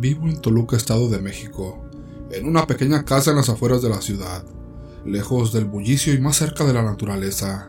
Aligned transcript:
Vivo 0.00 0.28
en 0.28 0.40
Toluca, 0.40 0.78
Estado 0.78 1.10
de 1.10 1.20
México, 1.20 1.84
en 2.30 2.48
una 2.48 2.66
pequeña 2.66 3.04
casa 3.04 3.32
en 3.32 3.36
las 3.36 3.50
afueras 3.50 3.82
de 3.82 3.90
la 3.90 4.00
ciudad, 4.00 4.42
lejos 5.04 5.52
del 5.52 5.66
bullicio 5.66 6.14
y 6.14 6.18
más 6.18 6.36
cerca 6.36 6.64
de 6.64 6.72
la 6.72 6.82
naturaleza. 6.82 7.68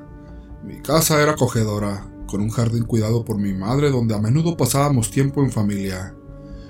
Mi 0.64 0.82
casa 0.82 1.22
era 1.22 1.34
acogedora, 1.34 2.10
con 2.28 2.40
un 2.40 2.50
jardín 2.50 2.86
cuidado 2.86 3.26
por 3.26 3.38
mi 3.38 3.54
madre 3.54 3.92
donde 3.92 4.16
a 4.16 4.20
menudo 4.20 4.56
pasábamos 4.56 5.12
tiempo 5.12 5.44
en 5.44 5.52
familia. 5.52 6.16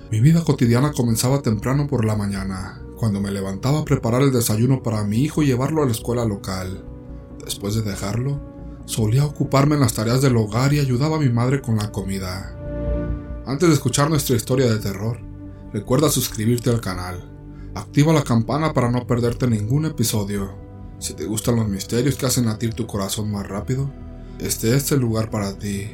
Mi 0.09 0.19
vida 0.19 0.43
cotidiana 0.43 0.93
comenzaba 0.93 1.43
temprano 1.43 1.85
por 1.85 2.05
la 2.05 2.15
mañana, 2.15 2.81
cuando 2.97 3.21
me 3.21 3.29
levantaba 3.29 3.81
a 3.81 3.85
preparar 3.85 4.23
el 4.23 4.31
desayuno 4.31 4.81
para 4.81 5.03
mi 5.03 5.17
hijo 5.17 5.43
y 5.43 5.45
llevarlo 5.45 5.83
a 5.83 5.85
la 5.85 5.91
escuela 5.91 6.25
local. 6.25 6.83
Después 7.45 7.75
de 7.75 7.83
dejarlo, 7.83 8.41
solía 8.85 9.25
ocuparme 9.25 9.75
en 9.75 9.81
las 9.81 9.93
tareas 9.93 10.23
del 10.23 10.37
hogar 10.37 10.73
y 10.73 10.79
ayudaba 10.79 11.17
a 11.17 11.19
mi 11.19 11.29
madre 11.29 11.61
con 11.61 11.77
la 11.77 11.91
comida. 11.91 12.57
Antes 13.45 13.69
de 13.69 13.75
escuchar 13.75 14.09
nuestra 14.09 14.35
historia 14.35 14.65
de 14.65 14.79
terror, 14.79 15.29
recuerda 15.73 16.09
suscribirte 16.09 16.69
al 16.69 16.81
canal. 16.81 17.31
Activa 17.73 18.13
la 18.13 18.23
campana 18.23 18.73
para 18.73 18.91
no 18.91 19.07
perderte 19.07 19.47
ningún 19.47 19.85
episodio. 19.85 20.53
Si 20.99 21.13
te 21.13 21.25
gustan 21.25 21.55
los 21.55 21.67
misterios 21.67 22.15
que 22.15 22.25
hacen 22.25 22.45
latir 22.45 22.73
tu 22.73 22.85
corazón 22.85 23.31
más 23.31 23.47
rápido, 23.47 23.91
este 24.39 24.75
es 24.75 24.91
el 24.91 24.99
lugar 24.99 25.29
para 25.29 25.57
ti. 25.57 25.89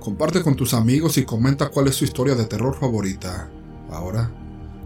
Comparte 0.00 0.42
con 0.42 0.54
tus 0.54 0.74
amigos 0.74 1.16
y 1.16 1.24
comenta 1.24 1.70
cuál 1.70 1.88
es 1.88 1.96
tu 1.96 2.04
historia 2.04 2.34
de 2.34 2.44
terror 2.44 2.76
favorita. 2.78 3.50
Ahora, 3.90 4.30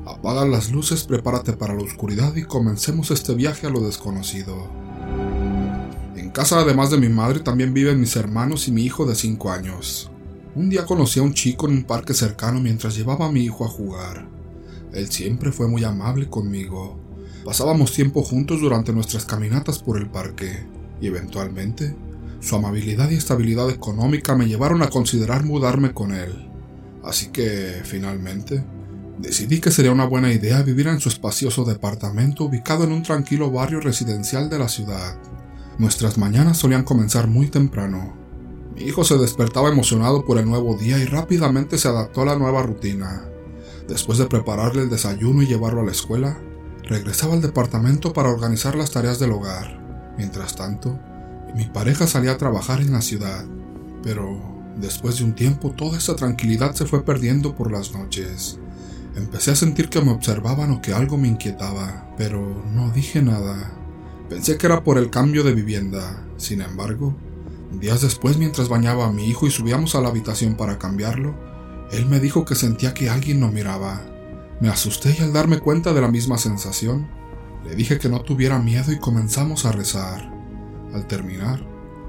apaga 0.06 0.46
las 0.46 0.70
luces, 0.70 1.04
prepárate 1.04 1.54
para 1.54 1.74
la 1.74 1.82
oscuridad 1.82 2.36
y 2.36 2.44
comencemos 2.44 3.10
este 3.10 3.34
viaje 3.34 3.66
a 3.66 3.70
lo 3.70 3.80
desconocido. 3.80 4.68
En 6.14 6.30
casa, 6.30 6.60
además 6.60 6.90
de 6.90 6.98
mi 6.98 7.08
madre, 7.08 7.40
también 7.40 7.74
viven 7.74 8.00
mis 8.00 8.14
hermanos 8.14 8.68
y 8.68 8.72
mi 8.72 8.84
hijo 8.84 9.06
de 9.06 9.16
5 9.16 9.50
años. 9.50 10.10
Un 10.54 10.70
día 10.70 10.86
conocí 10.86 11.20
a 11.20 11.24
un 11.24 11.34
chico 11.34 11.66
en 11.66 11.72
un 11.72 11.84
parque 11.84 12.14
cercano 12.14 12.60
mientras 12.60 12.96
llevaba 12.96 13.26
a 13.26 13.32
mi 13.32 13.42
hijo 13.42 13.64
a 13.64 13.68
jugar. 13.68 14.37
Él 14.92 15.10
siempre 15.10 15.52
fue 15.52 15.68
muy 15.68 15.84
amable 15.84 16.28
conmigo. 16.28 16.98
Pasábamos 17.44 17.92
tiempo 17.92 18.22
juntos 18.22 18.60
durante 18.60 18.92
nuestras 18.92 19.24
caminatas 19.24 19.78
por 19.78 19.98
el 19.98 20.10
parque 20.10 20.66
y 21.00 21.06
eventualmente 21.06 21.94
su 22.40 22.56
amabilidad 22.56 23.10
y 23.10 23.16
estabilidad 23.16 23.68
económica 23.70 24.34
me 24.36 24.46
llevaron 24.46 24.82
a 24.82 24.90
considerar 24.90 25.44
mudarme 25.44 25.92
con 25.92 26.12
él. 26.12 26.48
Así 27.02 27.28
que, 27.28 27.80
finalmente, 27.84 28.64
decidí 29.18 29.60
que 29.60 29.70
sería 29.70 29.92
una 29.92 30.04
buena 30.04 30.32
idea 30.32 30.62
vivir 30.62 30.86
en 30.88 31.00
su 31.00 31.08
espacioso 31.08 31.64
departamento 31.64 32.44
ubicado 32.44 32.84
en 32.84 32.92
un 32.92 33.02
tranquilo 33.02 33.50
barrio 33.50 33.80
residencial 33.80 34.48
de 34.50 34.58
la 34.58 34.68
ciudad. 34.68 35.18
Nuestras 35.78 36.18
mañanas 36.18 36.58
solían 36.58 36.84
comenzar 36.84 37.28
muy 37.28 37.48
temprano. 37.48 38.16
Mi 38.74 38.82
hijo 38.82 39.04
se 39.04 39.18
despertaba 39.18 39.68
emocionado 39.68 40.24
por 40.24 40.38
el 40.38 40.46
nuevo 40.46 40.76
día 40.76 40.98
y 40.98 41.04
rápidamente 41.04 41.78
se 41.78 41.88
adaptó 41.88 42.22
a 42.22 42.26
la 42.26 42.36
nueva 42.36 42.62
rutina. 42.62 43.28
Después 43.88 44.18
de 44.18 44.26
prepararle 44.26 44.82
el 44.82 44.90
desayuno 44.90 45.42
y 45.42 45.46
llevarlo 45.46 45.80
a 45.80 45.84
la 45.84 45.92
escuela, 45.92 46.38
regresaba 46.82 47.32
al 47.32 47.40
departamento 47.40 48.12
para 48.12 48.28
organizar 48.28 48.76
las 48.76 48.90
tareas 48.90 49.18
del 49.18 49.32
hogar. 49.32 49.80
Mientras 50.18 50.54
tanto, 50.56 50.98
mi 51.54 51.64
pareja 51.64 52.06
salía 52.06 52.32
a 52.32 52.38
trabajar 52.38 52.82
en 52.82 52.92
la 52.92 53.00
ciudad, 53.00 53.46
pero 54.02 54.58
después 54.76 55.18
de 55.18 55.24
un 55.24 55.34
tiempo 55.34 55.70
toda 55.70 55.96
esa 55.96 56.16
tranquilidad 56.16 56.74
se 56.74 56.84
fue 56.84 57.02
perdiendo 57.02 57.54
por 57.54 57.72
las 57.72 57.92
noches. 57.92 58.58
Empecé 59.16 59.52
a 59.52 59.56
sentir 59.56 59.88
que 59.88 60.02
me 60.02 60.12
observaban 60.12 60.70
o 60.70 60.82
que 60.82 60.92
algo 60.92 61.16
me 61.16 61.28
inquietaba, 61.28 62.14
pero 62.18 62.62
no 62.72 62.90
dije 62.90 63.22
nada. 63.22 63.72
Pensé 64.28 64.58
que 64.58 64.66
era 64.66 64.84
por 64.84 64.98
el 64.98 65.08
cambio 65.08 65.44
de 65.44 65.54
vivienda. 65.54 66.22
Sin 66.36 66.60
embargo, 66.60 67.16
días 67.80 68.02
después 68.02 68.36
mientras 68.36 68.68
bañaba 68.68 69.06
a 69.06 69.12
mi 69.12 69.26
hijo 69.28 69.46
y 69.46 69.50
subíamos 69.50 69.94
a 69.94 70.02
la 70.02 70.08
habitación 70.08 70.56
para 70.56 70.78
cambiarlo, 70.78 71.34
él 71.90 72.06
me 72.06 72.20
dijo 72.20 72.44
que 72.44 72.54
sentía 72.54 72.94
que 72.94 73.08
alguien 73.08 73.40
lo 73.40 73.48
miraba. 73.48 74.04
Me 74.60 74.68
asusté 74.68 75.16
y 75.18 75.22
al 75.22 75.32
darme 75.32 75.58
cuenta 75.58 75.92
de 75.92 76.00
la 76.00 76.08
misma 76.08 76.38
sensación, 76.38 77.08
le 77.64 77.74
dije 77.74 77.98
que 77.98 78.08
no 78.08 78.20
tuviera 78.20 78.58
miedo 78.58 78.92
y 78.92 78.98
comenzamos 78.98 79.64
a 79.64 79.72
rezar. 79.72 80.32
Al 80.92 81.06
terminar, 81.06 81.66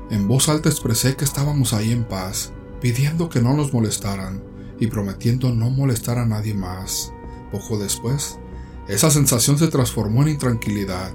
en 0.09 0.27
voz 0.27 0.49
alta 0.49 0.69
expresé 0.69 1.15
que 1.15 1.25
estábamos 1.25 1.73
ahí 1.73 1.91
en 1.91 2.03
paz, 2.03 2.51
pidiendo 2.81 3.29
que 3.29 3.41
no 3.41 3.53
nos 3.53 3.73
molestaran 3.73 4.43
y 4.79 4.87
prometiendo 4.87 5.53
no 5.53 5.69
molestar 5.69 6.17
a 6.17 6.25
nadie 6.25 6.53
más. 6.53 7.13
Poco 7.51 7.77
después, 7.77 8.39
esa 8.87 9.11
sensación 9.11 9.57
se 9.57 9.67
transformó 9.67 10.23
en 10.23 10.29
intranquilidad. 10.29 11.11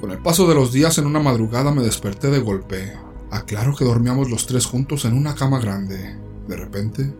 Con 0.00 0.10
el 0.10 0.18
paso 0.18 0.48
de 0.48 0.54
los 0.54 0.72
días 0.72 0.96
en 0.98 1.06
una 1.06 1.20
madrugada 1.20 1.72
me 1.72 1.82
desperté 1.82 2.30
de 2.30 2.38
golpe. 2.38 2.94
Aclaro 3.30 3.74
que 3.76 3.84
dormíamos 3.84 4.30
los 4.30 4.46
tres 4.46 4.64
juntos 4.64 5.04
en 5.04 5.14
una 5.14 5.34
cama 5.34 5.60
grande. 5.60 6.16
De 6.46 6.56
repente, 6.56 7.14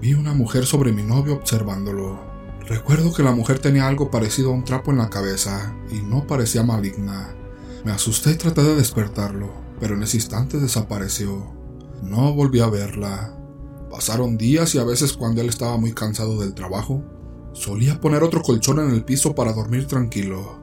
vi 0.00 0.14
una 0.14 0.34
mujer 0.34 0.66
sobre 0.66 0.92
mi 0.92 1.02
novio 1.02 1.34
observándolo. 1.34 2.18
Recuerdo 2.66 3.12
que 3.12 3.22
la 3.22 3.32
mujer 3.32 3.58
tenía 3.58 3.86
algo 3.86 4.10
parecido 4.10 4.50
a 4.50 4.54
un 4.54 4.64
trapo 4.64 4.90
en 4.90 4.98
la 4.98 5.10
cabeza 5.10 5.76
y 5.90 6.00
no 6.00 6.26
parecía 6.26 6.62
maligna. 6.62 7.34
Me 7.84 7.92
asusté 7.92 8.32
y 8.32 8.36
traté 8.36 8.62
de 8.62 8.74
despertarlo, 8.74 9.52
pero 9.78 9.94
en 9.94 10.02
ese 10.02 10.16
instante 10.16 10.58
desapareció. 10.58 11.52
No 12.02 12.32
volví 12.32 12.60
a 12.60 12.68
verla. 12.68 13.38
Pasaron 13.90 14.38
días 14.38 14.74
y 14.74 14.78
a 14.78 14.84
veces 14.84 15.12
cuando 15.12 15.42
él 15.42 15.50
estaba 15.50 15.76
muy 15.76 15.92
cansado 15.92 16.40
del 16.40 16.54
trabajo, 16.54 17.02
solía 17.52 18.00
poner 18.00 18.22
otro 18.22 18.42
colchón 18.42 18.80
en 18.80 18.90
el 18.90 19.04
piso 19.04 19.34
para 19.34 19.52
dormir 19.52 19.86
tranquilo. 19.86 20.58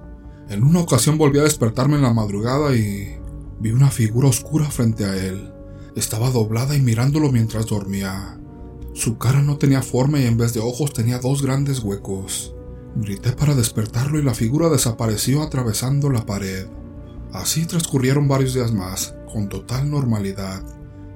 En 0.50 0.64
una 0.64 0.82
ocasión 0.82 1.18
volví 1.18 1.40
a 1.40 1.44
despertarme 1.44 1.96
en 1.96 2.02
la 2.02 2.14
madrugada 2.14 2.76
y 2.76 3.18
vi 3.60 3.72
una 3.72 3.92
figura 3.92 4.28
oscura 4.28 4.66
frente 4.70 5.06
a 5.06 5.16
él. 5.16 5.54
Estaba 5.96 6.32
doblada 6.32 6.76
y 6.76 6.82
mirándolo 6.82 7.32
mientras 7.32 7.68
dormía. 7.68 8.41
Su 8.94 9.18
cara 9.18 9.42
no 9.42 9.58
tenía 9.58 9.82
forma 9.82 10.20
y 10.20 10.26
en 10.26 10.38
vez 10.38 10.54
de 10.54 10.60
ojos 10.60 10.94
tenía 10.94 11.20
dos 11.20 11.42
grandes 11.42 11.80
huecos. 11.80 12.54
Grité 12.96 13.32
para 13.32 13.56
despertarlo 13.56 14.20
y 14.20 14.24
la 14.24 14.34
figura 14.34 14.68
desapareció 14.68 15.42
atravesando 15.42 16.10
la 16.10 16.26
pared. 16.26 16.68
Así 17.32 17.66
transcurrieron 17.66 18.28
varios 18.28 18.54
días 18.54 18.74
más, 18.74 19.16
con 19.32 19.48
total 19.48 19.90
normalidad. 19.90 20.62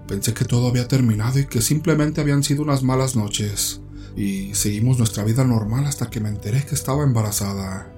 Pensé 0.08 0.34
que 0.34 0.46
todo 0.46 0.70
había 0.70 0.88
terminado 0.88 1.40
y 1.40 1.48
que 1.48 1.62
simplemente 1.62 2.22
habían 2.22 2.44
sido 2.44 2.64
unas 2.64 2.84
malas 2.84 3.18
noches, 3.18 3.82
y 4.16 4.54
seguimos 4.54 4.98
nuestra 4.98 5.26
vida 5.26 5.44
normal 5.44 5.86
hasta 5.86 6.10
que 6.10 6.22
me 6.22 6.30
enteré 6.30 6.64
que 6.66 6.76
estaba 6.76 7.04
embarazada. 7.04 7.92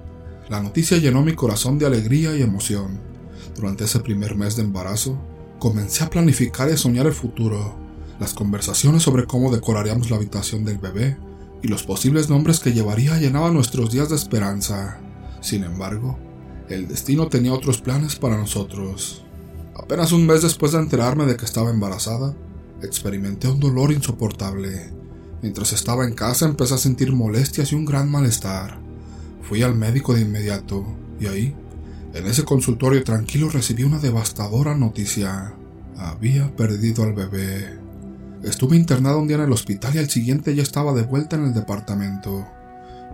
La 0.48 0.60
noticia 0.60 0.96
llenó 0.96 1.22
mi 1.22 1.34
corazón 1.34 1.78
de 1.78 1.86
alegría 1.86 2.34
y 2.34 2.42
emoción. 2.42 2.98
Durante 3.54 3.84
ese 3.84 4.00
primer 4.00 4.34
mes 4.34 4.56
de 4.56 4.62
embarazo, 4.62 5.16
comencé 5.60 6.02
a 6.02 6.10
planificar 6.10 6.68
y 6.68 6.72
a 6.72 6.76
soñar 6.76 7.06
el 7.06 7.12
futuro, 7.12 7.87
las 8.18 8.34
conversaciones 8.34 9.02
sobre 9.02 9.26
cómo 9.26 9.52
decoraríamos 9.52 10.10
la 10.10 10.16
habitación 10.16 10.64
del 10.64 10.78
bebé 10.78 11.16
y 11.62 11.68
los 11.68 11.82
posibles 11.82 12.28
nombres 12.28 12.60
que 12.60 12.72
llevaría 12.72 13.18
llenaban 13.18 13.54
nuestros 13.54 13.90
días 13.90 14.08
de 14.08 14.16
esperanza. 14.16 14.98
Sin 15.40 15.64
embargo, 15.64 16.18
el 16.68 16.88
destino 16.88 17.28
tenía 17.28 17.52
otros 17.52 17.80
planes 17.80 18.16
para 18.16 18.36
nosotros. 18.36 19.24
Apenas 19.74 20.12
un 20.12 20.26
mes 20.26 20.42
después 20.42 20.72
de 20.72 20.78
enterarme 20.78 21.24
de 21.26 21.36
que 21.36 21.44
estaba 21.44 21.70
embarazada, 21.70 22.34
experimenté 22.82 23.48
un 23.48 23.60
dolor 23.60 23.92
insoportable. 23.92 24.92
Mientras 25.40 25.72
estaba 25.72 26.04
en 26.04 26.14
casa 26.14 26.46
empecé 26.46 26.74
a 26.74 26.78
sentir 26.78 27.12
molestias 27.12 27.72
y 27.72 27.76
un 27.76 27.84
gran 27.84 28.10
malestar. 28.10 28.78
Fui 29.42 29.62
al 29.62 29.74
médico 29.74 30.14
de 30.14 30.22
inmediato 30.22 30.84
y 31.20 31.26
ahí, 31.26 31.54
en 32.12 32.26
ese 32.26 32.44
consultorio 32.44 33.02
tranquilo, 33.04 33.48
recibí 33.48 33.84
una 33.84 33.98
devastadora 33.98 34.74
noticia. 34.74 35.54
Había 35.96 36.54
perdido 36.54 37.04
al 37.04 37.12
bebé. 37.12 37.78
Estuve 38.42 38.76
internada 38.76 39.16
un 39.16 39.26
día 39.26 39.36
en 39.36 39.42
el 39.42 39.52
hospital 39.52 39.96
y 39.96 39.98
al 39.98 40.08
siguiente 40.08 40.54
ya 40.54 40.62
estaba 40.62 40.92
de 40.92 41.02
vuelta 41.02 41.34
en 41.34 41.46
el 41.46 41.54
departamento. 41.54 42.46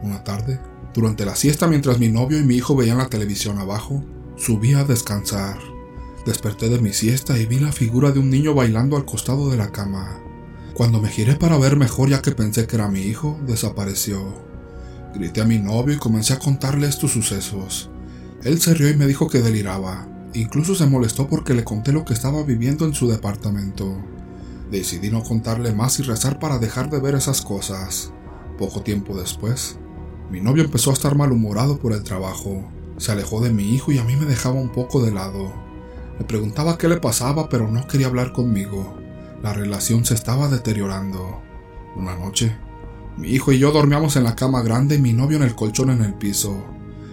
Una 0.02 0.22
tarde, 0.22 0.60
durante 0.92 1.24
la 1.24 1.34
siesta 1.34 1.66
mientras 1.66 1.98
mi 1.98 2.08
novio 2.08 2.38
y 2.38 2.44
mi 2.44 2.56
hijo 2.56 2.76
veían 2.76 2.98
la 2.98 3.08
televisión 3.08 3.58
abajo, 3.58 4.04
subí 4.36 4.74
a 4.74 4.84
descansar. 4.84 5.58
Desperté 6.26 6.68
de 6.68 6.78
mi 6.78 6.92
siesta 6.92 7.38
y 7.38 7.46
vi 7.46 7.58
la 7.58 7.72
figura 7.72 8.10
de 8.12 8.18
un 8.18 8.28
niño 8.28 8.54
bailando 8.54 8.96
al 8.96 9.06
costado 9.06 9.48
de 9.48 9.56
la 9.56 9.72
cama. 9.72 10.20
Cuando 10.74 11.00
me 11.00 11.08
giré 11.08 11.36
para 11.36 11.56
ver 11.56 11.76
mejor 11.76 12.10
ya 12.10 12.20
que 12.20 12.32
pensé 12.32 12.66
que 12.66 12.76
era 12.76 12.88
mi 12.88 13.00
hijo, 13.00 13.40
desapareció. 13.46 14.34
Grité 15.14 15.40
a 15.40 15.46
mi 15.46 15.58
novio 15.58 15.94
y 15.94 15.98
comencé 15.98 16.34
a 16.34 16.38
contarle 16.38 16.86
estos 16.86 17.12
sucesos. 17.12 17.88
Él 18.42 18.60
se 18.60 18.74
rió 18.74 18.90
y 18.90 18.96
me 18.96 19.06
dijo 19.06 19.30
que 19.30 19.40
deliraba. 19.40 20.06
Incluso 20.34 20.74
se 20.74 20.86
molestó 20.86 21.28
porque 21.28 21.54
le 21.54 21.64
conté 21.64 21.92
lo 21.92 22.04
que 22.04 22.12
estaba 22.12 22.42
viviendo 22.42 22.84
en 22.84 22.92
su 22.92 23.08
departamento. 23.08 23.96
Decidí 24.74 25.08
no 25.08 25.22
contarle 25.22 25.72
más 25.72 26.00
y 26.00 26.02
rezar 26.02 26.40
para 26.40 26.58
dejar 26.58 26.90
de 26.90 26.98
ver 26.98 27.14
esas 27.14 27.42
cosas. 27.42 28.12
Poco 28.58 28.82
tiempo 28.82 29.16
después, 29.16 29.78
mi 30.32 30.40
novio 30.40 30.64
empezó 30.64 30.90
a 30.90 30.94
estar 30.94 31.14
malhumorado 31.14 31.78
por 31.78 31.92
el 31.92 32.02
trabajo. 32.02 32.64
Se 32.96 33.12
alejó 33.12 33.40
de 33.40 33.52
mi 33.52 33.72
hijo 33.72 33.92
y 33.92 33.98
a 33.98 34.04
mí 34.04 34.16
me 34.16 34.26
dejaba 34.26 34.56
un 34.56 34.70
poco 34.70 35.00
de 35.00 35.12
lado. 35.12 35.52
Le 36.18 36.24
preguntaba 36.24 36.76
qué 36.76 36.88
le 36.88 36.96
pasaba, 36.96 37.48
pero 37.48 37.70
no 37.70 37.86
quería 37.86 38.08
hablar 38.08 38.32
conmigo. 38.32 38.96
La 39.44 39.52
relación 39.52 40.04
se 40.04 40.14
estaba 40.14 40.48
deteriorando. 40.48 41.40
Una 41.94 42.16
noche, 42.16 42.56
mi 43.16 43.28
hijo 43.28 43.52
y 43.52 43.60
yo 43.60 43.70
dormíamos 43.70 44.16
en 44.16 44.24
la 44.24 44.34
cama 44.34 44.62
grande 44.62 44.96
y 44.96 45.00
mi 45.00 45.12
novio 45.12 45.36
en 45.36 45.44
el 45.44 45.54
colchón 45.54 45.90
en 45.90 46.02
el 46.02 46.14
piso. 46.14 46.64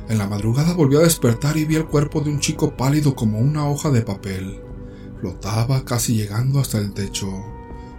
En 0.10 0.18
la 0.18 0.28
madrugada 0.28 0.74
volvió 0.74 0.98
a 0.98 1.04
despertar 1.04 1.58
y 1.58 1.66
vi 1.66 1.76
el 1.76 1.86
cuerpo 1.86 2.22
de 2.22 2.32
un 2.32 2.40
chico 2.40 2.76
pálido 2.76 3.14
como 3.14 3.38
una 3.38 3.70
hoja 3.70 3.92
de 3.92 4.02
papel. 4.02 4.62
Flotaba 5.22 5.86
casi 5.86 6.16
llegando 6.16 6.60
hasta 6.60 6.80
el 6.80 6.94
techo. 6.94 7.32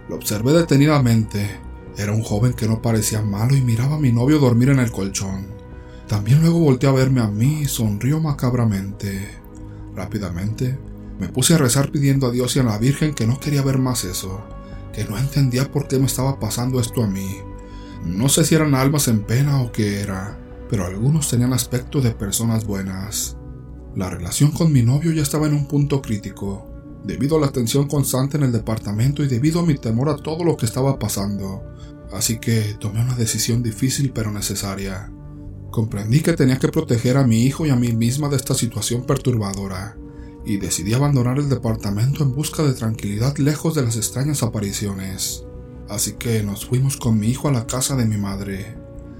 Lo 0.09 0.15
observé 0.17 0.51
detenidamente 0.51 1.57
Era 1.95 2.11
un 2.11 2.21
joven 2.21 2.53
que 2.53 2.67
no 2.67 2.81
parecía 2.81 3.21
malo 3.21 3.55
y 3.55 3.61
miraba 3.61 3.95
a 3.95 3.99
mi 3.99 4.11
novio 4.11 4.39
dormir 4.39 4.69
en 4.69 4.79
el 4.79 4.91
colchón. 4.91 5.47
También 6.07 6.41
luego 6.41 6.59
volteó 6.59 6.89
a 6.89 6.93
verme 6.93 7.21
a 7.21 7.27
mí 7.27 7.61
y 7.61 7.65
sonrió 7.65 8.19
macabramente. 8.19 9.29
Rápidamente 9.95 10.77
me 11.19 11.29
puse 11.29 11.53
a 11.53 11.59
rezar 11.59 11.91
pidiendo 11.91 12.27
a 12.27 12.31
Dios 12.31 12.55
y 12.55 12.59
a 12.59 12.63
la 12.63 12.77
Virgen 12.77 13.13
que 13.13 13.27
no 13.27 13.39
quería 13.39 13.61
ver 13.61 13.77
más 13.77 14.03
eso, 14.03 14.43
que 14.91 15.05
no 15.05 15.17
entendía 15.17 15.71
por 15.71 15.87
qué 15.87 15.99
me 15.99 16.07
estaba 16.07 16.39
pasando 16.39 16.79
esto 16.79 17.03
a 17.03 17.07
mí. 17.07 17.37
No 18.03 18.27
sé 18.27 18.43
si 18.43 18.55
eran 18.55 18.75
almas 18.75 19.07
en 19.07 19.23
pena 19.23 19.61
o 19.61 19.71
qué 19.71 20.01
era, 20.01 20.37
pero 20.69 20.85
algunos 20.85 21.29
tenían 21.29 21.53
aspecto 21.53 22.01
de 22.01 22.11
personas 22.11 22.65
buenas. 22.65 23.37
La 23.95 24.09
relación 24.09 24.51
con 24.51 24.73
mi 24.73 24.81
novio 24.81 25.11
ya 25.11 25.21
estaba 25.21 25.45
en 25.45 25.53
un 25.53 25.67
punto 25.67 26.01
crítico, 26.01 26.72
debido 27.03 27.37
a 27.37 27.41
la 27.41 27.51
tensión 27.51 27.87
constante 27.87 28.37
en 28.37 28.43
el 28.43 28.51
departamento 28.51 29.23
y 29.23 29.27
debido 29.27 29.59
a 29.59 29.65
mi 29.65 29.75
temor 29.75 30.09
a 30.09 30.15
todo 30.15 30.43
lo 30.43 30.57
que 30.57 30.65
estaba 30.65 30.97
pasando. 30.99 31.63
Así 32.11 32.39
que 32.39 32.75
tomé 32.79 33.01
una 33.01 33.15
decisión 33.15 33.63
difícil 33.63 34.11
pero 34.13 34.31
necesaria. 34.31 35.11
Comprendí 35.71 36.21
que 36.21 36.33
tenía 36.33 36.59
que 36.59 36.67
proteger 36.67 37.17
a 37.17 37.25
mi 37.25 37.43
hijo 37.43 37.65
y 37.65 37.71
a 37.71 37.75
mí 37.75 37.91
misma 37.93 38.29
de 38.29 38.35
esta 38.35 38.53
situación 38.53 39.05
perturbadora, 39.05 39.97
y 40.45 40.57
decidí 40.57 40.93
abandonar 40.93 41.39
el 41.39 41.49
departamento 41.49 42.23
en 42.23 42.35
busca 42.35 42.61
de 42.63 42.73
tranquilidad 42.73 43.37
lejos 43.37 43.73
de 43.73 43.81
las 43.81 43.95
extrañas 43.95 44.43
apariciones. 44.43 45.43
Así 45.89 46.13
que 46.13 46.43
nos 46.43 46.65
fuimos 46.65 46.97
con 46.97 47.17
mi 47.17 47.27
hijo 47.29 47.47
a 47.47 47.51
la 47.51 47.65
casa 47.65 47.95
de 47.95 48.05
mi 48.05 48.17
madre. 48.17 48.77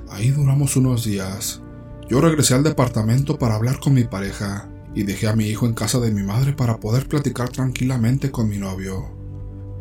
Ahí 0.10 0.30
duramos 0.30 0.76
unos 0.76 1.04
días. 1.06 1.62
Yo 2.08 2.22
regresé 2.22 2.54
al 2.54 2.64
departamento 2.64 3.40
para 3.40 3.56
hablar 3.56 3.80
con 3.80 3.94
mi 3.94 4.04
pareja, 4.04 4.70
y 4.96 5.04
dejé 5.04 5.28
a 5.28 5.36
mi 5.36 5.46
hijo 5.46 5.66
en 5.66 5.74
casa 5.74 6.00
de 6.00 6.12
mi 6.12 6.24
madre 6.24 6.54
para 6.54 6.80
poder 6.80 7.08
platicar 7.08 7.50
tranquilamente 7.50 8.32
con 8.32 8.50
mi 8.50 8.58
novio. 8.58 9.10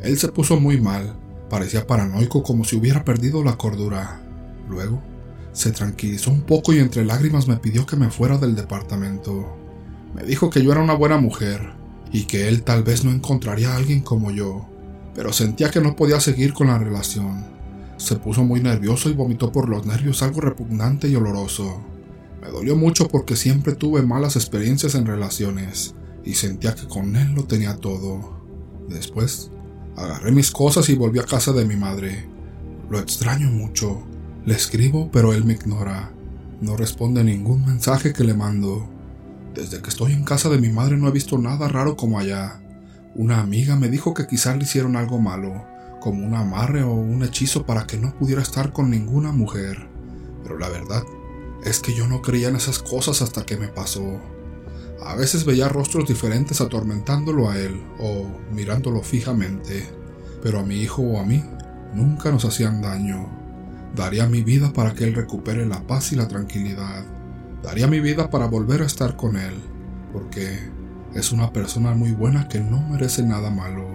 Él 0.02 0.18
se 0.18 0.28
puso 0.28 0.58
muy 0.58 0.80
mal, 0.80 1.16
parecía 1.48 1.86
paranoico 1.86 2.42
como 2.42 2.64
si 2.64 2.76
hubiera 2.76 3.04
perdido 3.04 3.44
la 3.44 3.56
cordura. 3.56 4.20
Luego, 4.68 5.02
se 5.52 5.70
tranquilizó 5.70 6.30
un 6.30 6.42
poco 6.42 6.72
y 6.72 6.78
entre 6.78 7.04
lágrimas 7.04 7.46
me 7.46 7.58
pidió 7.58 7.84
que 7.84 7.96
me 7.96 8.10
fuera 8.10 8.38
del 8.38 8.56
departamento. 8.56 9.56
Me 10.14 10.22
dijo 10.24 10.50
que 10.50 10.62
yo 10.62 10.72
era 10.72 10.82
una 10.82 10.94
buena 10.94 11.18
mujer 11.18 11.72
y 12.10 12.24
que 12.24 12.48
él 12.48 12.62
tal 12.62 12.82
vez 12.82 13.04
no 13.04 13.10
encontraría 13.10 13.72
a 13.72 13.76
alguien 13.76 14.00
como 14.00 14.30
yo, 14.30 14.66
pero 15.14 15.32
sentía 15.32 15.70
que 15.70 15.80
no 15.80 15.94
podía 15.94 16.20
seguir 16.20 16.54
con 16.54 16.68
la 16.68 16.78
relación. 16.78 17.44
Se 17.98 18.16
puso 18.16 18.44
muy 18.44 18.60
nervioso 18.60 19.10
y 19.10 19.14
vomitó 19.14 19.52
por 19.52 19.68
los 19.68 19.86
nervios 19.86 20.22
algo 20.22 20.40
repugnante 20.40 21.08
y 21.08 21.16
oloroso. 21.16 21.91
Me 22.42 22.48
dolió 22.48 22.74
mucho 22.74 23.06
porque 23.06 23.36
siempre 23.36 23.76
tuve 23.76 24.02
malas 24.02 24.34
experiencias 24.34 24.96
en 24.96 25.06
relaciones 25.06 25.94
y 26.24 26.34
sentía 26.34 26.74
que 26.74 26.88
con 26.88 27.14
él 27.14 27.34
lo 27.34 27.44
tenía 27.44 27.76
todo. 27.76 28.42
Después, 28.88 29.52
agarré 29.96 30.32
mis 30.32 30.50
cosas 30.50 30.88
y 30.88 30.96
volví 30.96 31.20
a 31.20 31.24
casa 31.24 31.52
de 31.52 31.64
mi 31.64 31.76
madre. 31.76 32.28
Lo 32.90 32.98
extraño 32.98 33.48
mucho. 33.48 34.02
Le 34.44 34.54
escribo, 34.54 35.08
pero 35.12 35.32
él 35.32 35.44
me 35.44 35.52
ignora. 35.52 36.12
No 36.60 36.76
responde 36.76 37.22
ningún 37.22 37.64
mensaje 37.64 38.12
que 38.12 38.24
le 38.24 38.34
mando. 38.34 38.90
Desde 39.54 39.80
que 39.80 39.90
estoy 39.90 40.12
en 40.12 40.24
casa 40.24 40.48
de 40.48 40.58
mi 40.58 40.68
madre 40.68 40.96
no 40.96 41.06
he 41.06 41.12
visto 41.12 41.38
nada 41.38 41.68
raro 41.68 41.96
como 41.96 42.18
allá. 42.18 42.60
Una 43.14 43.40
amiga 43.40 43.76
me 43.76 43.88
dijo 43.88 44.14
que 44.14 44.26
quizás 44.26 44.56
le 44.56 44.64
hicieron 44.64 44.96
algo 44.96 45.20
malo, 45.20 45.64
como 46.00 46.26
un 46.26 46.34
amarre 46.34 46.82
o 46.82 46.92
un 46.92 47.22
hechizo 47.22 47.64
para 47.66 47.86
que 47.86 47.98
no 47.98 48.18
pudiera 48.18 48.42
estar 48.42 48.72
con 48.72 48.90
ninguna 48.90 49.30
mujer. 49.30 49.88
Pero 50.42 50.58
la 50.58 50.68
verdad 50.68 51.04
es 51.64 51.80
que 51.80 51.94
yo 51.94 52.06
no 52.06 52.22
creía 52.22 52.48
en 52.48 52.56
esas 52.56 52.80
cosas 52.80 53.22
hasta 53.22 53.46
que 53.46 53.56
me 53.56 53.68
pasó. 53.68 54.20
A 55.04 55.14
veces 55.16 55.44
veía 55.44 55.68
rostros 55.68 56.08
diferentes 56.08 56.60
atormentándolo 56.60 57.50
a 57.50 57.58
él 57.58 57.82
o 57.98 58.26
mirándolo 58.52 59.02
fijamente, 59.02 59.88
pero 60.42 60.60
a 60.60 60.64
mi 60.64 60.76
hijo 60.76 61.02
o 61.02 61.18
a 61.18 61.24
mí 61.24 61.42
nunca 61.94 62.30
nos 62.30 62.44
hacían 62.44 62.82
daño. 62.82 63.28
Daría 63.94 64.26
mi 64.26 64.42
vida 64.42 64.72
para 64.72 64.94
que 64.94 65.04
él 65.04 65.14
recupere 65.14 65.66
la 65.66 65.86
paz 65.86 66.12
y 66.12 66.16
la 66.16 66.28
tranquilidad. 66.28 67.04
Daría 67.62 67.86
mi 67.86 68.00
vida 68.00 68.30
para 68.30 68.46
volver 68.46 68.82
a 68.82 68.86
estar 68.86 69.16
con 69.16 69.36
él, 69.36 69.54
porque 70.12 70.70
es 71.14 71.30
una 71.30 71.52
persona 71.52 71.92
muy 71.94 72.12
buena 72.12 72.48
que 72.48 72.60
no 72.60 72.80
merece 72.88 73.22
nada 73.22 73.50
malo. 73.50 73.86